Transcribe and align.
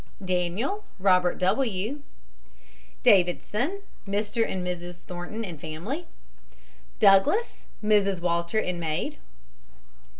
DANIEL, 0.25 0.83
ROBERT 0.97 1.37
W. 1.37 2.01
DAVIDSON, 3.03 3.81
MR. 4.07 4.49
AND 4.51 4.65
MRS. 4.65 4.97
THORNTON, 5.01 5.45
and 5.45 5.61
family. 5.61 6.07
DOUGLAS, 6.99 7.67
MRS. 7.83 8.19
WALTER, 8.19 8.57
and 8.57 8.79
maid. 8.79 9.17